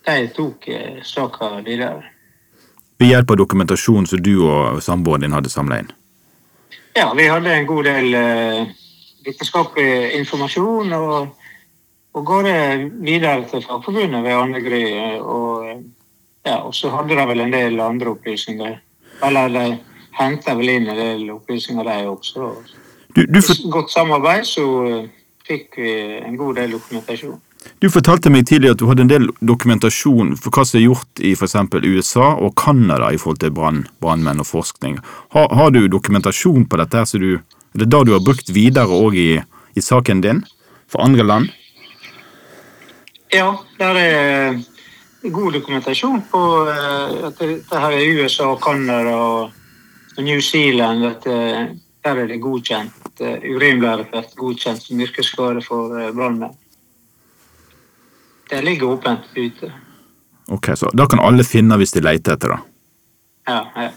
de 0.06 0.28
tok 0.34 0.68
eh, 0.68 1.02
saka 1.02 1.60
videre. 1.64 2.02
Ved 2.98 3.12
hjelp 3.12 3.30
av 3.30 3.36
dokumentasjon 3.36 4.06
som 4.06 4.22
du 4.22 4.34
og 4.48 4.82
samboeren 4.82 5.22
din 5.22 5.36
hadde 5.36 5.52
samla 5.52 5.80
inn? 5.82 5.90
Ja, 6.96 7.12
vi 7.14 7.28
hadde 7.28 7.52
en 7.52 7.66
god 7.68 7.84
del 7.84 8.14
eh, 8.14 8.68
vitenskapelig 9.24 10.12
informasjon. 10.20 10.92
og 10.92 11.34
og 12.16 12.24
ga 12.24 12.36
det 12.46 12.92
videre 13.04 13.44
til 13.44 13.60
Fagforbundet 13.60 14.22
ved 14.24 14.32
Anne 14.32 14.60
Gry. 14.64 14.82
eh, 14.88 15.20
Og, 15.20 15.68
eh, 15.68 15.82
ja, 16.46 16.56
og 16.64 16.74
så 16.74 16.88
hadde 16.90 17.16
de 17.16 17.26
vel 17.28 17.40
en 17.40 17.52
del 17.52 17.80
andre 17.80 18.10
opplysninger. 18.10 18.78
Eller 19.24 19.48
de 19.48 19.64
henta 20.18 20.54
vel 20.56 20.72
inn 20.76 20.88
en 20.90 20.98
del 20.98 21.30
opplysninger, 21.34 21.86
de 21.86 22.10
også. 22.10 22.52
Du, 23.16 23.24
du, 23.24 23.40
for, 23.40 23.68
godt 23.72 23.92
samarbeid 23.92 24.44
så 24.48 24.64
eh, 24.84 25.04
fikk 25.46 25.78
vi 25.80 25.92
en 26.20 26.36
god 26.36 26.58
del 26.60 26.76
dokumentasjon. 26.76 27.40
du 27.82 27.88
fortalte 27.90 28.30
meg 28.30 28.46
tidligere 28.46 28.76
at 28.76 28.80
du 28.82 28.86
hadde 28.90 29.06
en 29.06 29.10
del 29.10 29.28
dokumentasjon 29.40 30.34
for 30.38 30.54
hva 30.54 30.64
som 30.68 30.78
er 30.78 30.84
gjort 30.84 31.22
i 31.24 31.32
f.eks. 31.34 31.56
USA 31.86 32.28
og 32.34 32.54
Canada 32.60 33.08
i 33.12 33.18
forhold 33.18 33.40
til 33.42 33.54
brann, 33.56 33.86
brannmenn 34.00 34.42
og 34.44 34.48
forskning. 34.50 35.00
Har, 35.34 35.48
har 35.48 35.72
du 35.74 35.86
dokumentasjon 35.88 36.68
på 36.68 36.80
dette? 36.82 37.06
så 37.06 37.18
du, 37.18 37.40
er 37.40 37.84
det 37.84 37.90
da 37.90 38.04
du 38.04 38.12
har 38.12 38.24
brukt 38.24 38.52
videre 38.52 38.92
òg 38.92 39.16
i, 39.16 39.30
i 39.74 39.82
saken 39.82 40.22
din? 40.22 40.44
For 40.86 41.02
andre 41.02 41.24
land? 41.26 41.50
Ja, 43.34 43.56
der 43.80 43.98
er 43.98 44.60
god 45.32 45.52
dokumentasjon 45.52 46.22
på 46.30 46.42
eh, 46.70 47.24
at 47.28 47.40
det, 47.40 47.64
her 47.72 47.96
er 47.96 48.22
USA, 48.22 48.56
Canada 48.62 49.16
og 49.16 50.22
New 50.22 50.40
Zealand. 50.40 51.04
At 51.04 51.26
eh, 51.26 51.66
der 52.04 52.22
er 52.22 52.30
det 52.30 52.40
godkjent. 52.42 53.20
eh, 53.20 53.42
Urinblærekreft 53.54 54.36
godkjent 54.36 54.82
som 54.82 55.00
yrkesskade 55.00 55.62
for 55.64 55.94
brannmenn. 56.14 56.54
Det 58.50 58.64
ligger 58.64 58.86
åpent 58.86 59.26
ute. 59.36 59.72
Ok, 60.48 60.66
så 60.76 60.90
Da 60.94 61.06
kan 61.06 61.18
alle 61.18 61.44
finne 61.44 61.76
hvis 61.76 61.92
de 61.92 62.00
leter 62.00 62.36
etter 62.36 62.54
det. 62.54 62.58
Ja, 63.48 63.62
ja. 63.76 63.88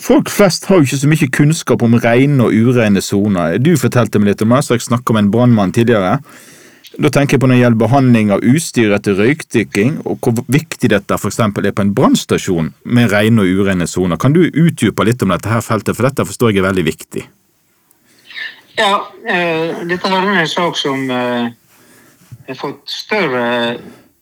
Folk 0.00 0.28
flest 0.28 0.66
har 0.66 0.76
jo 0.76 0.84
ikke 0.84 0.98
så 0.98 1.08
mye 1.08 1.28
kunnskap 1.32 1.82
om 1.82 1.94
rene 1.94 2.44
og 2.44 2.52
urene 2.52 3.00
soner. 3.00 3.58
Du 3.62 3.76
fortalte 3.78 4.18
meg 4.18 4.32
litt 4.32 4.42
om 4.42 4.50
det, 4.52 4.64
så 4.66 4.74
jeg 4.74 4.84
snakka 4.84 5.14
med 5.14 5.24
en 5.24 5.30
brannmann 5.30 5.72
tidligere. 5.72 6.18
Da 6.94 7.10
tenker 7.10 7.34
jeg 7.34 7.42
på 7.42 7.48
når 7.48 7.56
det 7.56 7.62
gjelder 7.62 7.80
behandling 7.80 8.30
av 8.34 8.44
utstyr 8.46 8.92
etter 8.94 9.16
røykdykking, 9.18 9.96
og 10.06 10.20
hvor 10.22 10.44
viktig 10.52 10.90
dette 10.92 11.16
eksempel 11.16 11.66
er 11.66 11.74
på 11.74 11.82
en 11.82 11.94
brannstasjon 11.96 12.70
med 12.84 13.10
rene 13.10 13.42
og 13.42 13.62
urene 13.62 13.88
soner. 13.90 14.20
Kan 14.20 14.36
du 14.36 14.44
utdype 14.44 15.06
litt 15.06 15.22
om 15.24 15.32
dette 15.34 15.50
her 15.50 15.64
feltet, 15.64 15.96
for 15.96 16.06
dette 16.06 16.26
forstår 16.28 16.52
jeg 16.52 16.62
er 16.62 16.68
veldig 16.68 16.86
viktig. 16.86 17.24
ja 18.78 18.94
eh, 19.26 19.82
dette 19.86 20.10
er 20.10 20.30
en 20.30 20.48
sak 20.50 20.78
som 20.78 21.10
eh, 21.10 21.50
har 22.46 22.58
fått 22.58 22.90
større, 22.90 23.44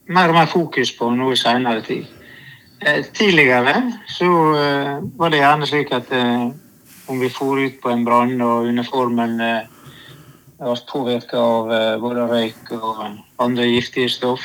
mer 0.07 0.33
og 0.33 0.37
mer 0.37 0.49
fokus 0.51 0.93
på 0.97 1.11
nå 1.13 1.33
i 1.33 1.41
senere 1.41 1.85
tid. 1.85 2.07
Eh, 2.81 3.05
tidligere 3.13 3.93
så 4.09 4.33
eh, 4.59 4.97
var 5.17 5.31
det 5.31 5.43
gjerne 5.43 5.69
slik 5.69 5.93
at 5.93 6.13
eh, 6.13 6.49
om 7.07 7.21
vi 7.21 7.29
for 7.31 7.61
ut 7.61 7.81
på 7.83 7.91
en 7.93 8.05
brann 8.05 8.41
og 8.41 8.69
uniformen 8.69 9.41
eh, 9.41 9.72
ble 10.63 10.77
påvirka 10.89 11.39
av 11.39 11.73
eh, 11.75 12.01
både 12.01 12.27
røyk 12.31 12.73
og 12.77 13.01
andre 13.43 13.67
giftige 13.67 14.11
stoff, 14.13 14.45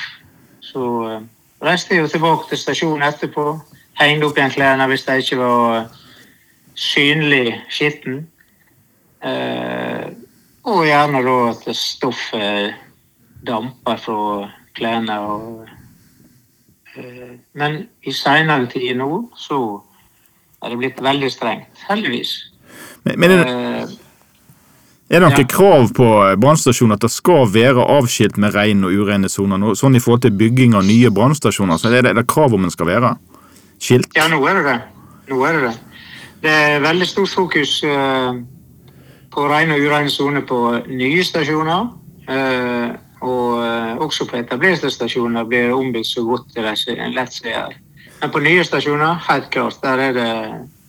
så 0.65 0.83
eh, 1.09 1.25
reiste 1.63 1.95
jeg 1.95 2.05
jo 2.05 2.11
tilbake 2.13 2.49
til 2.49 2.61
stasjonen 2.61 3.05
etterpå. 3.07 3.59
Hengte 3.97 4.29
opp 4.29 4.37
igjen 4.37 4.53
klærne 4.53 4.87
hvis 4.91 5.05
de 5.07 5.17
ikke 5.21 5.39
var 5.41 5.87
synlig 6.77 7.55
skitten. 7.73 8.27
Eh, 9.25 10.09
og 10.67 10.83
gjerne 10.85 11.23
da 11.25 11.37
at 11.51 11.69
stoffet 11.75 12.75
damper 13.47 14.01
fra 14.01 14.49
klærne. 14.77 15.17
Eh, 16.97 17.37
men 17.53 17.79
i 18.03 18.13
seinere 18.13 18.69
tid 18.73 18.97
nå 18.99 19.27
så 19.37 19.61
er 20.63 20.73
det 20.73 20.81
blitt 20.81 21.01
veldig 21.03 21.31
strengt. 21.31 21.85
Heldigvis. 21.89 22.35
Men, 23.05 23.19
men 23.19 23.97
er, 25.09 25.19
det, 25.19 25.23
Eh, 25.23 25.23
noen 25.23 25.39
ja. 25.39 25.47
krav 25.47 25.93
på 25.95 26.07
brannstasjonen 26.35 26.97
at 26.97 27.05
det 27.05 27.11
skal 27.13 27.47
være 27.47 27.85
avskilt 27.97 28.37
med 28.37 28.55
rene 28.55 28.89
og 28.89 28.91
urene 28.91 29.29
soner? 29.31 29.73
Sånn 29.79 29.95
i 29.95 30.01
forhold 30.03 30.25
til 30.25 30.35
bygging 30.35 30.75
av 30.75 30.83
nye 30.83 31.09
brannstasjoner, 31.09 31.79
så 31.79 31.87
er 31.87 32.01
det, 32.01 32.11
er 32.11 32.19
det 32.19 32.27
krav 32.27 32.53
om 32.53 32.67
en 32.67 32.73
skal 32.73 32.89
være 32.89 33.15
skilt? 33.79 34.11
Ja, 34.17 34.27
nå 34.27 34.41
er 34.49 34.59
det 34.59 34.65
det. 34.67 34.77
Nå 35.31 35.39
er 35.47 35.57
det 35.57 35.69
det. 35.69 35.73
Det 36.43 36.51
er 36.51 36.83
veldig 36.83 37.07
stort 37.07 37.31
fokus 37.33 37.79
eh, 37.87 38.39
på 39.31 39.47
rene 39.47 39.77
og 39.77 39.87
urene 39.87 40.11
soner 40.11 40.43
på 40.47 40.59
nye 40.91 41.23
stasjoner. 41.23 41.87
eh, 42.27 42.95
og 43.21 43.63
eh, 43.65 43.95
også 44.03 44.27
på 44.29 44.37
etablerte 44.37 44.91
stasjoner 44.93 45.47
blir 45.47 45.71
det 45.71 45.73
ombygd 45.73 46.05
så 46.05 46.21
godt 46.27 46.51
det 46.53 46.67
lett 47.15 47.33
seg 47.33 47.49
gjøre. 47.49 47.79
Men 48.21 48.33
på 48.33 48.41
nye 48.43 48.63
stasjoner, 48.65 49.23
helt 49.29 49.49
klart, 49.49 49.79
der 49.81 49.97
er 49.97 50.13
det 50.13 50.29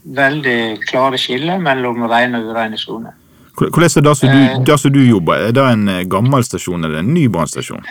veldig 0.05 0.61
klare 0.89 1.19
skiller 1.21 1.59
mellom 1.61 2.03
rene 2.09 2.43
og 2.43 2.51
urene 2.53 2.79
soner. 2.81 3.17
Hvordan 3.59 3.91
er 3.97 4.07
det 4.07 4.17
som 4.17 4.29
Eh. 4.29 4.35
du, 4.59 4.65
der 4.65 4.77
som 4.77 4.93
du 4.93 5.01
jobber? 5.01 5.35
Er 5.35 5.53
det 5.53 5.65
en 5.73 5.89
eh, 5.89 6.05
gammel 6.05 6.45
stasjon 6.45 6.85
eller 6.85 6.99
en 6.99 7.15
ny 7.15 7.29
brannstasjon? 7.29 7.85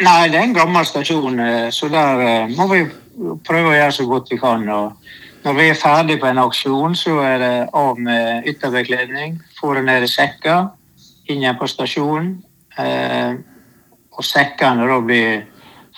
Nei, 0.00 0.28
det 0.28 0.38
er 0.38 0.42
en 0.42 0.54
gammel 0.54 0.84
stasjon, 0.84 1.38
eh, 1.40 1.70
så 1.70 1.88
der 1.88 2.20
eh, 2.20 2.56
må 2.56 2.66
vi 2.72 2.84
prøve 3.46 3.70
å 3.70 3.76
gjøre 3.76 3.92
så 3.92 4.06
godt 4.06 4.30
vi 4.30 4.38
kan. 4.38 4.68
og 4.68 4.92
når 5.44 5.52
vi 5.54 5.68
er 5.68 5.74
ferdig 5.76 6.20
på 6.20 6.26
en 6.26 6.40
aksjon, 6.40 6.94
så 6.96 7.18
er 7.20 7.38
det 7.38 7.68
av 7.76 7.98
med 8.00 8.46
ytterbekledning, 8.48 9.36
få 9.60 9.74
det 9.76 9.84
ned 9.84 10.06
i 10.06 10.08
sekker, 10.08 10.70
inn 11.28 11.42
igjen 11.42 11.58
på 11.60 11.68
stasjonen. 11.68 12.30
Eh, 12.80 13.34
og 14.14 14.24
sekkene 14.24 14.88
da 14.88 15.00
blir 15.04 15.44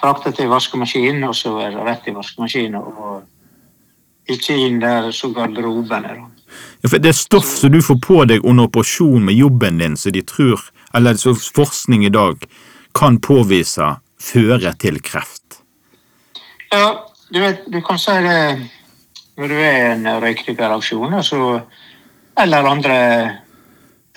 frakta 0.01 0.33
til 0.35 0.51
vaskemaskinen, 0.51 1.25
og 1.29 1.37
så 1.39 1.55
er 1.63 1.77
det 1.77 1.85
rett 1.87 2.09
i 2.11 2.17
vaskemaskinen. 2.17 2.81
Og 2.83 4.35
ikke 4.35 4.57
inn 4.67 4.81
der 4.83 5.13
så 5.15 5.31
garderobene. 5.31 6.17
da. 6.19 6.36
Ja, 6.83 6.89
for 6.89 7.03
det 7.03 7.13
er 7.13 7.19
stoff 7.19 7.49
som 7.61 7.75
du 7.75 7.81
får 7.83 8.01
på 8.05 8.23
deg 8.31 8.45
under 8.45 8.71
operasjon 8.71 9.25
med 9.27 9.39
jobben 9.39 9.79
din, 9.83 9.97
som 9.97 10.15
de 10.15 10.23
tror, 10.27 10.63
eller 10.95 11.19
som 11.21 11.37
forskning 11.37 12.07
i 12.07 12.13
dag 12.13 12.45
kan 12.97 13.21
påvise 13.21 13.97
føre 14.23 14.73
til 14.81 15.01
kreft. 15.05 15.61
Ja, 16.73 17.07
du 17.33 17.41
vet, 17.41 17.67
du 17.71 17.81
kan 17.85 17.99
si 18.01 18.15
det 18.25 18.39
når 19.37 19.53
du 19.53 19.57
er 19.61 19.75
i 19.77 19.89
en 19.93 20.07
røykdykkeraksjon, 20.23 21.15
altså, 21.19 21.41
eller 22.41 22.69
andre 22.71 22.95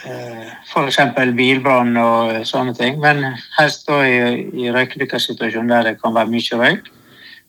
eh, 0.06 0.46
F.eks. 0.70 1.00
bilbrann 1.36 1.98
og 2.00 2.46
sånne 2.48 2.76
ting. 2.78 3.02
Men 3.04 3.26
helst 3.58 3.88
da 3.90 4.00
i, 4.08 4.46
i 4.64 4.72
røykdykkersituasjon 4.72 5.72
der 5.72 5.90
det 5.90 5.98
kan 6.00 6.16
være 6.16 6.32
mye 6.32 6.62
røyk, 6.62 6.88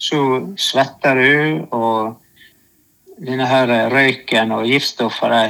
så 0.00 0.18
svetter 0.58 1.20
du, 1.20 1.66
og 1.76 2.16
denne 3.20 3.46
her 3.46 3.70
røyken 3.92 4.52
og 4.56 4.68
giftstoffer 4.68 5.34
de 5.34 5.44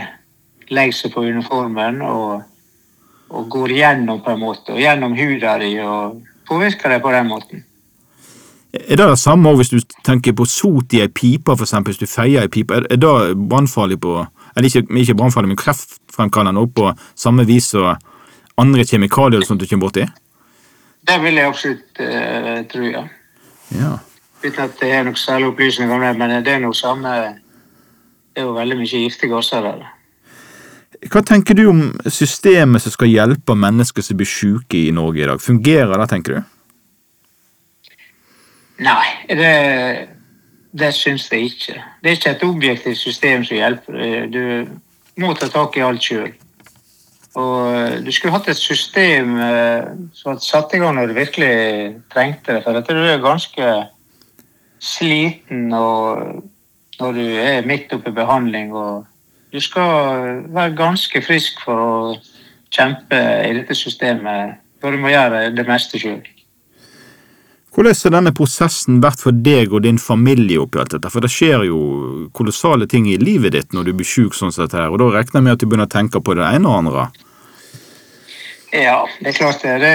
legger 0.75 0.97
seg 0.97 1.15
på 1.15 1.25
uniformen 1.27 2.03
og, 2.07 2.43
og 3.31 3.49
går 3.51 3.75
gjennom 3.79 4.23
på 4.25 4.35
en 4.35 4.43
måte, 4.43 4.75
og 4.75 4.83
gjennom 4.83 5.17
huda 5.19 5.57
di 5.63 5.75
og 5.83 6.21
påvirker 6.49 6.95
deg 6.95 7.03
på 7.03 7.13
den 7.15 7.31
måten. 7.31 7.65
Er 8.71 8.97
det 8.97 9.07
det 9.09 9.19
samme 9.19 9.51
hvis 9.59 9.73
du 9.73 9.81
tenker 10.07 10.35
på 10.37 10.47
sot 10.47 10.95
i 10.95 11.01
ei 11.03 11.09
pipe, 11.11 11.53
eksempel, 11.53 11.91
hvis 11.91 12.05
du 12.05 12.11
feier 12.11 12.45
ei 12.45 12.51
pipe? 12.51 12.75
Er 12.75 12.87
er 12.91 13.01
det 13.03 13.39
brannfarlig 13.49 14.01
på 14.01 14.27
Eller 14.57 14.67
ikke, 14.67 14.87
ikke 14.99 15.15
brannfarlig, 15.15 15.49
men 15.49 15.57
kreftfremkallende 15.57 16.67
på 16.75 16.93
samme 17.15 17.47
vis 17.47 17.71
som 17.71 17.97
andre 18.59 18.85
kjemikalier 18.85 19.45
som 19.47 19.59
du 19.59 19.67
kommer 19.67 19.87
borti? 19.87 20.07
Det 21.07 21.23
vil 21.23 21.35
jeg 21.35 21.47
absolutt 21.47 22.01
uh, 22.01 22.67
tro, 22.67 22.83
ja. 22.83 23.05
Ja. 23.71 23.93
Uten 24.45 24.65
at 24.65 24.75
det 24.81 24.91
er 24.91 25.05
noen 25.05 25.17
særlig 25.17 25.47
opplysning 25.53 25.93
om 25.93 26.01
det, 26.01 26.17
men 26.19 26.45
det 26.45 26.53
er 26.53 26.59
noe 26.59 26.75
samme 26.75 27.15
Det 28.41 28.47
er 28.47 28.49
jo 28.49 28.57
veldig 28.57 28.77
mye 28.81 28.99
giftige 29.03 29.29
gasser 29.35 29.67
der. 29.67 29.81
Hva 31.13 31.21
tenker 31.29 31.59
du 31.59 31.67
om 31.69 31.81
systemet 32.09 32.81
som 32.81 32.95
skal 32.95 33.11
hjelpe 33.11 33.53
mennesker 33.53 34.05
som 34.05 34.17
blir 34.17 34.29
syke 34.29 34.79
i 34.79 34.93
Norge 34.97 35.21
i 35.21 35.27
dag? 35.29 35.43
Fungerer 35.45 35.93
det, 35.93 36.07
tenker 36.09 36.39
du? 36.39 36.55
Nei, 38.87 39.11
det, 39.29 39.51
det 40.73 40.89
syns 40.97 41.27
jeg 41.29 41.51
ikke. 41.51 41.75
Det 42.01 42.09
er 42.09 42.17
ikke 42.17 42.33
et 42.33 42.45
objektivt 42.47 42.97
system 42.97 43.45
som 43.45 43.59
hjelper. 43.59 43.99
Du 44.33 45.21
må 45.21 45.35
ta 45.37 45.51
tak 45.53 45.77
i 45.77 45.85
alt 45.85 46.09
sjøl. 46.09 46.31
Og 47.37 48.01
du 48.07 48.09
skulle 48.09 48.33
hatt 48.39 48.49
et 48.49 48.63
system 48.63 49.37
eh, 49.37 49.91
som 50.17 50.33
hadde 50.33 50.47
satt 50.47 50.73
i 50.73 50.81
gang 50.81 50.97
når 50.97 51.13
du 51.13 51.19
virkelig 51.21 51.53
trengte 52.09 52.57
det. 52.57 52.65
For 52.65 52.81
dette 52.81 52.97
du 52.97 53.05
er 53.05 53.21
ganske 53.21 53.69
sliten 54.81 55.69
og 55.77 56.41
når 57.01 57.17
du 57.17 57.25
er 57.41 57.67
midt 57.67 57.93
oppe 57.97 58.13
i 58.13 58.17
behandling. 58.17 58.73
og 58.73 59.07
Du 59.53 59.61
skal 59.61 60.45
være 60.55 60.77
ganske 60.79 61.23
frisk 61.23 61.63
for 61.65 61.85
å 61.85 61.95
kjempe 62.71 63.21
i 63.47 63.55
dette 63.57 63.75
systemet. 63.75 64.61
For 64.81 64.95
du 64.95 65.03
må 65.03 65.13
gjøre 65.13 65.51
det 65.57 65.67
meste 65.69 66.01
sjøl. 66.01 66.23
Hvordan 67.71 67.95
har 67.95 68.15
denne 68.17 68.33
prosessen 68.35 68.99
vært 69.03 69.21
for 69.23 69.37
deg 69.47 69.71
og 69.71 69.85
din 69.85 69.99
familie 70.03 70.59
oppi 70.59 70.81
alt 70.83 70.95
dette? 70.97 71.11
For 71.13 71.23
det 71.23 71.31
skjer 71.31 71.69
jo 71.69 71.81
kolossale 72.35 72.89
ting 72.91 73.07
i 73.07 73.19
livet 73.21 73.55
ditt 73.55 73.77
når 73.77 73.87
du 73.87 73.93
blir 74.01 74.09
syk 74.09 74.35
sånn 74.35 74.55
sett 74.55 74.75
her, 74.75 74.91
og 74.91 74.99
da 74.99 75.11
regner 75.15 75.39
jeg 75.39 75.47
med 75.47 75.55
at 75.55 75.63
du 75.63 75.69
begynner 75.69 75.87
å 75.87 75.93
tenke 75.93 76.23
på 76.25 76.35
det 76.35 76.49
ene 76.49 76.67
og 76.67 76.81
andre. 76.81 77.05
Ja, 78.75 79.05
det 79.21 79.33
er 79.33 79.39
klart 79.39 79.63
det. 79.63 79.77
Det, 79.83 79.95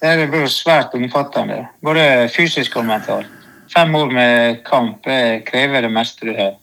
det 0.00 0.30
vært 0.32 0.54
svært 0.54 0.96
omfattende. 0.96 1.66
Både 1.84 2.28
fysisk 2.32 2.80
og 2.80 2.88
mentalt. 2.88 3.37
Fem 3.72 3.94
år 3.94 4.10
med 4.14 4.62
kamp 4.64 5.06
eh, 5.06 5.42
krever 5.46 5.84
det 5.84 5.92
meste 5.92 6.28
du 6.28 6.32
har. 6.36 6.56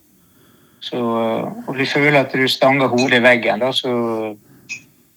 Så, 0.81 0.99
og 0.99 1.71
du 1.77 1.85
føler 1.89 2.19
at 2.21 2.33
du 2.33 2.45
stanger 2.49 2.91
hodet 2.91 3.19
i 3.19 3.23
veggen, 3.25 3.61
da, 3.61 3.71
så 3.73 3.91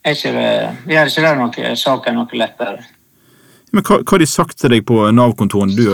er 0.04 0.14
ikke 0.16 0.32
det, 0.32 0.52
gjør 0.88 1.10
ikke 1.10 1.24
det 1.26 1.32
noe, 1.40 1.74
saken 1.76 2.16
noe 2.16 2.40
lettere. 2.40 2.86
Men 3.76 3.84
hva, 3.84 3.98
hva 4.00 4.14
har 4.14 4.22
de 4.22 4.28
sagt 4.28 4.56
til 4.62 4.72
deg 4.72 4.86
på 4.88 4.96
Nav-kontoret 5.12 5.74
du, 5.76 5.84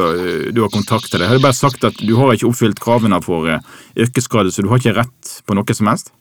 du 0.54 0.60
har 0.62 0.70
kontaktet 0.70 1.18
deg? 1.18 1.26
Har 1.26 1.40
de 1.40 1.42
bare 1.42 1.58
sagt 1.58 1.82
at 1.86 1.98
du 1.98 2.12
har 2.20 2.36
ikke 2.36 2.46
oppfylt 2.52 2.82
kravene 2.82 3.18
for 3.24 3.50
eh, 3.50 3.64
yrkesskade, 3.98 4.54
så 4.54 4.62
du 4.62 4.70
har 4.70 4.82
ikke 4.82 4.94
rett 5.00 5.32
på 5.42 5.56
noe 5.58 5.74
som 5.74 5.90
helst? 5.90 6.12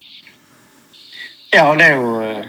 Ja, 1.53 1.67
det 1.77 1.91
er 1.91 2.01
jo 2.01 2.17
eh, 2.21 2.43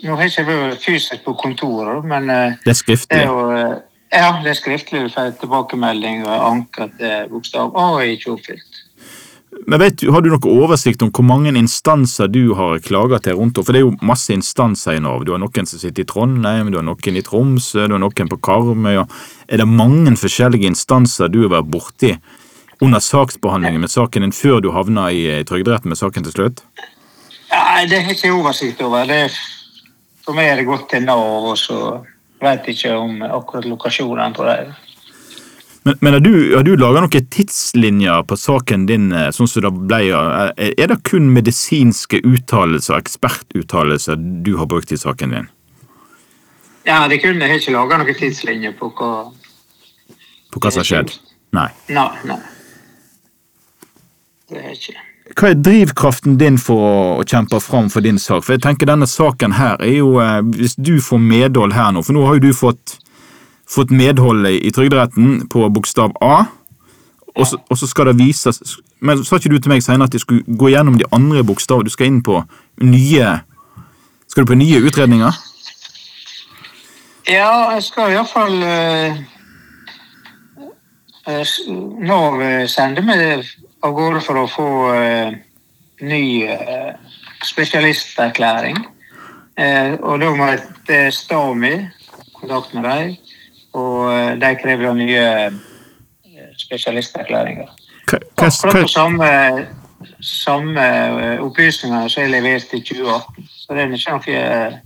Nå 0.00 0.14
har 0.16 0.24
jeg 0.24 0.32
ikke 0.32 0.46
vært 0.48 0.80
fysisk 0.80 1.26
på 1.26 1.34
kontoret, 1.38 2.06
men 2.08 2.30
eh, 2.32 2.58
Det 2.64 2.72
er 2.72 3.00
det 3.04 3.18
er 3.20 3.26
jo 3.28 3.42
eh, 3.54 3.74
Ja, 4.10 4.40
det 4.42 4.50
er 4.50 4.58
skriftlig. 4.58 5.04
Tilbakemelding 5.40 6.24
og 6.26 6.46
anker 6.52 6.90
til 6.98 7.28
bokstav 7.30 7.74
A 7.78 7.90
er 8.00 8.14
ikke 8.16 8.34
oppfylt. 8.34 8.80
Men 9.66 9.80
vet 9.82 9.98
du, 9.98 10.10
Har 10.10 10.22
du 10.22 10.30
noe 10.30 10.52
oversikt 10.62 11.02
om 11.02 11.10
hvor 11.14 11.26
mange 11.26 11.50
instanser 11.58 12.30
du 12.30 12.54
har 12.58 12.78
klaget 12.82 13.24
til 13.26 13.38
rundt 13.38 13.58
om? 13.58 13.66
For 13.66 13.74
det 13.74 13.82
er 13.82 13.86
jo 13.86 13.96
masse 14.06 14.32
instanser 14.34 14.98
i 14.98 15.02
Nav. 15.02 15.24
Du 15.26 15.32
har 15.34 15.42
noen 15.42 15.66
som 15.66 15.78
sitter 15.78 16.04
i 16.04 16.08
Trondheim, 16.08 16.70
du 16.70 16.78
har 16.78 16.86
noen 16.86 17.18
i 17.18 17.24
Tromsø, 17.26 17.86
du 17.86 17.96
har 17.96 18.02
noen 18.02 18.30
på 18.30 18.38
Karmøy. 18.46 19.02
Er 19.48 19.62
det 19.62 19.68
mange 19.68 20.14
forskjellige 20.18 20.70
instanser 20.70 21.30
du 21.30 21.42
har 21.44 21.54
vært 21.58 21.70
borti 21.70 22.14
under 22.80 23.02
saksbehandlingen 23.04 23.82
med 23.84 23.92
saken 23.92 24.24
din 24.24 24.32
før 24.32 24.62
du 24.64 24.70
havna 24.72 25.10
i 25.12 25.26
eh, 25.28 25.42
Trygderetten 25.44 25.92
med 25.92 26.00
saken 26.00 26.24
til 26.24 26.32
slutt? 26.32 26.62
Nei, 27.50 27.84
det 27.90 28.00
har 28.00 28.14
jeg 28.14 28.20
ikke 28.20 28.32
oversikt 28.38 28.80
over. 28.86 29.04
Det, 29.10 29.26
for 30.24 30.38
meg 30.38 30.48
er 30.48 30.62
det 30.62 30.68
gått 30.70 30.88
til 30.94 31.04
Nav, 31.04 31.50
og 31.50 31.58
så 31.60 32.00
vet 32.40 32.70
ikke 32.72 32.94
om 32.96 33.20
akkurat 33.26 33.68
lokasjonen 33.68 34.36
på 34.36 34.46
det. 34.48 34.58
Men, 35.82 35.96
men 36.00 36.12
har 36.12 36.20
du, 36.20 36.34
har 36.56 36.64
du 36.64 36.74
laga 36.76 37.00
noen 37.00 37.28
tidslinjer 37.32 38.26
på 38.28 38.36
saken 38.36 38.84
din 38.88 39.12
eh, 39.16 39.30
sånn 39.32 39.48
som 39.48 39.64
det 39.64 39.70
ble? 39.88 40.00
eh, 40.12 40.74
Er 40.76 40.92
det 40.92 40.98
kun 41.08 41.30
medisinske 41.32 42.20
uttalelser, 42.20 42.98
ekspertuttalelser, 43.00 44.20
du 44.44 44.56
har 44.60 44.68
brukt 44.68 44.92
i 44.92 45.00
saken 45.00 45.32
din? 45.36 45.48
Ja, 46.84 47.06
det 47.08 47.20
kunne 47.24 47.44
jeg 47.44 47.54
har 47.54 47.62
ikke 47.62 47.76
laga 47.76 48.00
noen 48.00 48.16
tidslinjer 48.20 48.76
på 48.76 48.92
hva 48.92 49.12
På 50.52 50.60
hva 50.60 50.72
som 50.72 50.82
har 50.82 50.90
skjedd? 50.90 51.14
Nei. 51.56 51.68
Nei, 51.88 52.08
nei. 52.28 52.40
Det 54.50 54.60
er 54.60 54.74
ikke 54.74 55.09
Hva 55.38 55.52
er 55.52 55.60
drivkraften 55.62 56.38
din 56.40 56.56
for 56.58 56.82
å, 57.20 57.24
kjempe 57.28 57.60
fram 57.62 57.90
for 57.92 58.02
din 58.02 58.18
sak? 58.18 58.42
For 58.44 58.56
jeg 58.56 58.64
tenker 58.64 58.88
Denne 58.90 59.06
saken 59.06 59.54
her 59.58 59.80
er 59.84 60.00
jo 60.00 60.16
eh, 60.22 60.40
Hvis 60.56 60.74
du 60.78 60.96
får 61.04 61.22
medhold 61.22 61.74
her 61.76 61.92
nå, 61.94 62.02
for 62.06 62.16
nå 62.16 62.24
har 62.26 62.38
jo 62.38 62.48
du 62.48 62.56
fått, 62.56 62.96
fått 63.70 63.94
medhold 63.94 64.48
i, 64.50 64.72
Trygderetten 64.74 65.46
på 65.52 65.68
bokstav 65.70 66.16
A, 66.24 66.46
og 67.36 67.46
så, 67.46 67.60
og 67.70 67.78
så 67.78 67.86
skal 67.86 68.10
det 68.10 68.18
vises 68.18 68.58
Men 69.00 69.22
sa 69.24 69.38
ikke 69.38 69.52
du 69.54 69.60
til 69.60 69.72
meg 69.72 69.84
senere 69.86 70.10
at 70.10 70.16
de 70.16 70.22
skulle 70.22 70.58
gå 70.58 70.72
gjennom 70.72 70.98
de 70.98 71.06
andre 71.14 71.44
bokstavene? 71.46 71.86
Du 71.86 71.94
skal 71.94 72.10
inn 72.10 72.22
på 72.26 72.42
nye 72.82 73.36
Skal 74.26 74.44
du 74.44 74.50
på 74.50 74.58
nye 74.58 74.82
utredninger? 74.82 75.38
Ja, 77.30 77.70
jeg 77.76 77.84
skal 77.86 78.16
iallfall 78.16 78.56
uh, 78.58 79.18
Nav 81.30 82.40
nå 82.40 82.48
sender 82.72 83.04
meg 83.06 83.44
av 83.80 83.94
gårde 83.96 84.20
for 84.24 84.40
å 84.40 84.48
få 84.50 84.68
eh, 84.94 85.34
ny 86.04 86.24
eh, 86.44 86.92
spesialisterklæring. 87.46 88.78
Eh, 89.60 89.94
og 90.00 90.20
da 90.22 90.30
må 90.36 90.50
jeg 90.52 90.62
til 90.88 91.12
Stami, 91.14 91.74
kontakt 92.36 92.74
med 92.74 92.88
dem, 92.88 93.14
og 93.76 94.10
eh, 94.12 94.32
de 94.40 94.52
krever 94.60 94.96
nye 94.98 95.26
eh, 95.46 96.50
spesialisterklæringer. 96.60 97.70
Akkurat 98.10 98.82
på 98.82 98.88
samme, 98.88 99.30
samme 100.20 100.86
eh, 100.86 101.40
opplysninger 101.44 102.08
som 102.08 102.22
jeg 102.22 102.34
leverte 102.34 102.76
i 102.76 102.84
2018. 102.84 103.48
Så 103.48 103.74
det 103.74 103.84
er 103.84 103.96
ikke 103.96 104.16
noe 104.16 104.36
eh, 104.44 104.78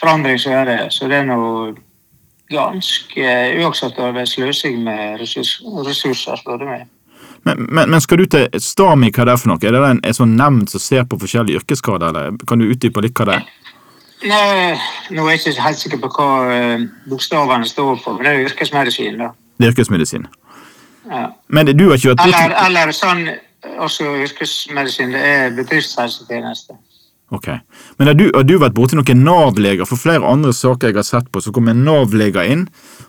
forandring 0.00 0.40
som 0.40 0.52
gjør 0.52 0.70
det. 0.70 0.80
Så 0.94 1.10
det 1.10 1.22
er 1.22 1.30
noe 1.30 1.74
ganske 2.52 3.30
uakseptabel 3.58 4.26
sløsing 4.28 4.84
med 4.86 5.20
ressurs, 5.20 5.58
ressurser, 5.86 6.38
spør 6.38 6.60
du 6.62 6.68
meg. 6.68 6.86
Men, 7.46 7.66
men, 7.70 7.90
men 7.90 8.02
skal 8.02 8.18
du 8.18 8.26
til 8.30 8.48
Stami, 8.62 9.12
hva 9.14 9.22
er 9.22 9.30
det 9.30 9.38
for 9.38 9.52
noe? 9.52 9.62
Er 9.62 9.76
det 9.76 9.82
en, 9.86 10.02
en 10.02 10.16
sånn 10.16 10.34
nemnd 10.38 10.72
som 10.72 10.82
ser 10.82 11.06
på 11.06 11.18
forskjellige 11.20 11.62
yrkesskader? 11.62 12.10
eller 12.10 12.40
Kan 12.48 12.62
du 12.62 12.66
utdype 12.66 13.04
litt 13.04 13.14
hva 13.18 13.28
det 13.30 13.38
er? 13.38 13.46
Nei, 14.26 14.72
nå 15.12 15.26
er 15.26 15.36
jeg 15.36 15.52
ikke 15.52 15.66
helt 15.66 15.80
sikker 15.82 16.00
på 16.02 16.10
hva 16.16 16.28
eh, 16.54 16.86
bokstavene 17.06 17.68
står 17.68 18.00
for, 18.02 18.16
men 18.16 18.26
det 18.26 18.32
er 18.32 18.40
jo 18.40 18.50
yrkesmedisin. 18.50 19.20
da. 19.20 19.30
Det 19.56 19.68
er 19.68 19.74
yrkesmedisin. 19.74 20.26
Ja. 21.06 21.26
Men 21.52 21.70
du 21.70 21.84
har 21.92 22.00
vært 22.00 22.24
Eller, 22.24 22.56
eller 22.64 22.94
sånn 22.96 23.28
også 23.82 24.08
yrkesmedisin, 24.24 25.14
det 25.14 25.22
er 25.22 25.54
bedriftshelsetjeneste. 25.54 26.78
Ok. 27.34 27.48
Men 27.98 28.10
har 28.10 28.14
du, 28.14 28.28
har 28.34 28.44
du 28.46 28.54
vært 28.62 28.74
borti 28.76 28.98
noen 28.98 29.24
Nav-leger? 29.26 29.86
For 29.88 29.98
flere 29.98 30.26
andre 30.26 30.52
saker 30.54 30.92
jeg 30.92 30.98
har 30.98 31.06
sett 31.06 31.30
på, 31.34 31.42
så 31.42 31.52
kommer 31.54 31.74
Nav-leger 31.74 32.46
inn, 32.46 32.66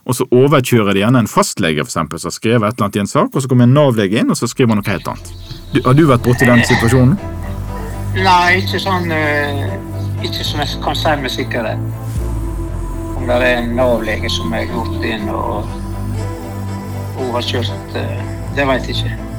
og 0.08 0.16
så 0.16 0.26
overkjører 0.32 0.96
de 0.96 1.02
gjerne 1.04 1.20
en 1.26 1.30
fastlege 1.30 1.84
for 1.84 1.92
eksempel, 1.92 2.20
som 2.22 2.32
har 2.32 2.38
skrevet 2.38 2.68
et 2.68 2.78
eller 2.78 2.88
annet 2.88 3.00
i 3.00 3.04
en 3.04 3.12
sak, 3.12 3.34
og 3.34 3.44
så 3.44 3.52
kommer 3.52 3.68
en 3.68 3.76
Nav-lege 3.76 4.22
inn, 4.22 4.32
og 4.32 4.40
så 4.40 4.48
skriver 4.48 4.72
han 4.72 4.80
noe 4.80 4.92
helt 4.92 5.10
annet. 5.12 5.34
Du, 5.74 5.82
har 5.84 5.98
du 5.98 6.06
vært 6.08 6.24
borti 6.24 6.48
den 6.48 6.64
situasjonen? 6.68 7.18
Nei, 8.18 8.62
ikke 8.64 8.80
sånn 8.82 9.12
eh, 9.14 9.76
Ikke 10.26 10.46
som 10.48 10.62
jeg 10.64 10.80
kan 10.82 10.96
si 10.98 11.12
med 11.22 11.34
sikkerhet. 11.34 11.84
Om 13.18 13.28
det 13.28 13.36
er 13.36 13.60
en 13.60 13.76
Nav-lege 13.78 14.32
som 14.32 14.56
har 14.56 14.66
gått 14.72 15.04
inn 15.06 15.28
og 15.30 15.68
overkjørt, 17.28 17.98
eh, 18.00 18.24
det 18.56 18.66
vet 18.72 18.88
jeg 18.88 19.02
ikke. 19.02 19.37